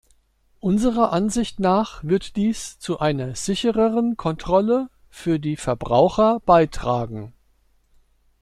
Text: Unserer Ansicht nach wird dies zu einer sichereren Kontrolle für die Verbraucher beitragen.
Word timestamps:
Unserer 0.61 1.13
Ansicht 1.13 1.59
nach 1.59 2.03
wird 2.03 2.35
dies 2.35 2.79
zu 2.79 2.97
einer 2.99 3.35
sichereren 3.35 4.17
Kontrolle 4.17 4.89
für 5.11 5.39
die 5.39 5.55
Verbraucher 5.57 6.39
beitragen. 6.43 7.33